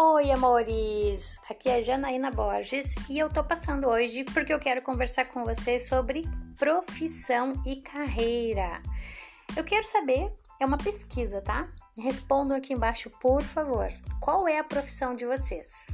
[0.00, 1.40] Oi, amores!
[1.50, 5.88] Aqui é Janaína Borges e eu tô passando hoje porque eu quero conversar com vocês
[5.88, 6.22] sobre
[6.56, 8.80] profissão e carreira.
[9.56, 11.68] Eu quero saber, é uma pesquisa, tá?
[11.98, 13.88] Respondam aqui embaixo, por favor.
[14.20, 15.88] Qual é a profissão de vocês?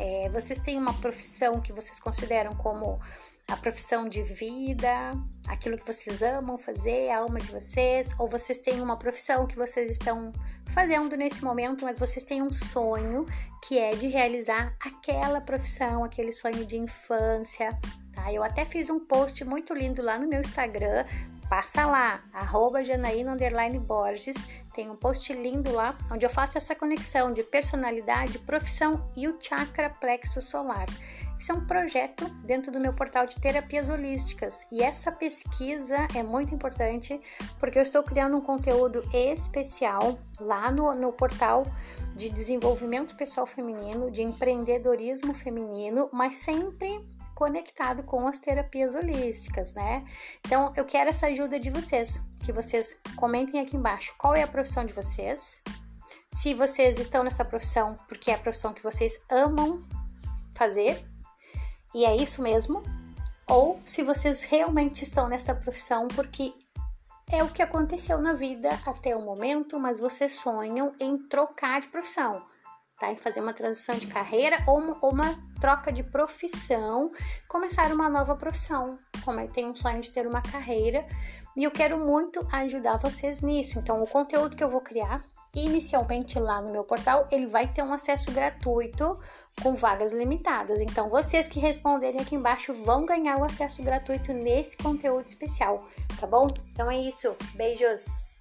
[0.00, 3.00] É, vocês têm uma profissão que vocês consideram como
[3.48, 5.12] a profissão de vida,
[5.48, 9.56] aquilo que vocês amam fazer, a alma de vocês, ou vocês têm uma profissão que
[9.56, 10.32] vocês estão
[10.66, 13.26] fazendo nesse momento, mas vocês têm um sonho
[13.66, 17.78] que é de realizar aquela profissão, aquele sonho de infância,
[18.14, 18.32] tá?
[18.32, 21.04] Eu até fiz um post muito lindo lá no meu Instagram,
[21.48, 23.36] passa lá, arroba Janaína
[23.78, 24.36] Borges,
[24.72, 29.36] tem um post lindo lá, onde eu faço essa conexão de personalidade, profissão e o
[29.38, 30.86] chakra plexo solar.
[31.38, 36.22] Isso é um projeto dentro do meu portal de terapias holísticas e essa pesquisa é
[36.22, 37.20] muito importante
[37.58, 41.66] porque eu estou criando um conteúdo especial lá no, no portal
[42.14, 47.02] de desenvolvimento pessoal feminino, de empreendedorismo feminino, mas sempre
[47.34, 50.04] conectado com as terapias holísticas, né?
[50.46, 54.48] Então eu quero essa ajuda de vocês, que vocês comentem aqui embaixo qual é a
[54.48, 55.60] profissão de vocês,
[56.30, 59.84] se vocês estão nessa profissão porque é a profissão que vocês amam
[60.54, 61.04] fazer
[61.94, 62.82] e é isso mesmo,
[63.46, 66.52] ou se vocês realmente estão nesta profissão porque
[67.30, 71.88] é o que aconteceu na vida até o momento, mas vocês sonham em trocar de
[71.88, 72.42] profissão,
[72.98, 73.10] tá?
[73.10, 77.10] Em fazer uma transição de carreira ou uma, ou uma troca de profissão,
[77.48, 78.98] começar uma nova profissão.
[79.24, 81.06] Como é, tem um sonho de ter uma carreira
[81.56, 83.78] e eu quero muito ajudar vocês nisso.
[83.78, 87.82] Então, o conteúdo que eu vou criar inicialmente lá no meu portal, ele vai ter
[87.82, 89.18] um acesso gratuito
[89.62, 90.80] com vagas limitadas.
[90.80, 95.86] Então, vocês que responderem aqui embaixo vão ganhar o acesso gratuito nesse conteúdo especial,
[96.20, 96.48] tá bom?
[96.72, 97.34] Então é isso.
[97.54, 98.33] Beijos!